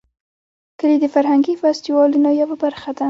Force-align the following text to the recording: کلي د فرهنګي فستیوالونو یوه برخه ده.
کلي 0.79 0.97
د 1.01 1.05
فرهنګي 1.15 1.53
فستیوالونو 1.61 2.29
یوه 2.41 2.55
برخه 2.63 2.89
ده. 2.95 2.99